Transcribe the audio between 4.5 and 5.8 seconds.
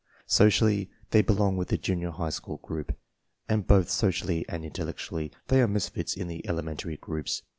intellectually they are